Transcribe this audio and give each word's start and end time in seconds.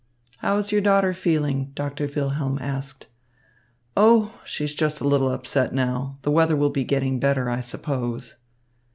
"How 0.39 0.57
is 0.57 0.71
your 0.71 0.81
daughter 0.81 1.13
feeling?" 1.13 1.73
Doctor 1.75 2.09
Wilhelm 2.15 2.57
asked. 2.59 3.05
"Oh, 3.95 4.41
she's 4.43 4.73
just 4.73 4.99
a 4.99 5.07
little 5.07 5.29
upset 5.29 5.75
now. 5.75 6.17
The 6.23 6.31
weather 6.31 6.55
will 6.55 6.71
be 6.71 6.83
getting 6.83 7.19
better, 7.19 7.51
I 7.51 7.61
suppose." 7.61 8.37